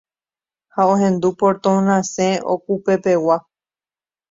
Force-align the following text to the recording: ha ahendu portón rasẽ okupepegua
ha 0.73 0.83
ahendu 0.93 1.29
portón 1.39 1.77
rasẽ 1.89 2.31
okupepegua 2.53 3.35